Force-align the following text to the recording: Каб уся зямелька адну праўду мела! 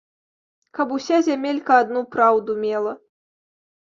Каб 0.77 0.93
уся 0.95 1.19
зямелька 1.27 1.73
адну 1.81 2.01
праўду 2.15 2.51
мела! 2.63 2.95